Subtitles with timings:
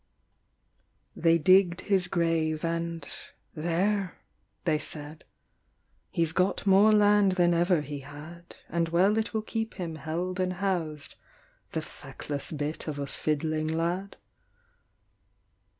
[1.15, 3.07] They digged his grave and,
[3.53, 4.17] "There,"
[4.65, 5.25] they said,
[6.09, 9.97] "He s got more land than ever he had, And well it will keep him
[9.97, 11.13] held and housed,
[11.73, 14.17] The feckless bit of a fiddling lad."